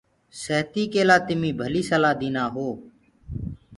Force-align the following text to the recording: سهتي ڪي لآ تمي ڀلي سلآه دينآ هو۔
سهتي 0.41 0.83
ڪي 0.93 1.01
لآ 1.09 1.17
تمي 1.27 1.51
ڀلي 1.59 1.83
سلآه 1.89 2.15
دينآ 2.21 2.43
هو۔ 2.53 2.67